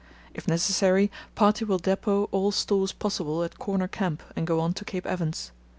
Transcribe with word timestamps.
If 0.33 0.47
necessary, 0.47 1.11
party 1.35 1.63
will 1.63 1.77
depot 1.77 2.23
all 2.31 2.51
stores 2.51 2.91
possible 2.91 3.43
at 3.43 3.59
Corner 3.59 3.87
Camp 3.87 4.23
and 4.35 4.47
go 4.47 4.59
on 4.59 4.73
to 4.73 4.83
Cape 4.83 5.05
Evans. 5.05 5.51